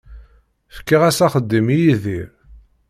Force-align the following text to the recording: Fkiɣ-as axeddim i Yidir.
Fkiɣ-as 0.75 1.19
axeddim 1.25 1.67
i 1.75 1.77
Yidir. 1.83 2.29